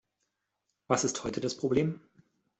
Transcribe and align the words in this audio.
Was 0.87 1.03
ist 1.03 1.23
heute 1.23 1.41
das 1.41 1.55
Problem? 1.55 2.01